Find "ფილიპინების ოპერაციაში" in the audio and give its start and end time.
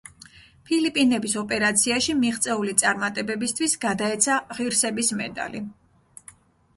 0.67-2.15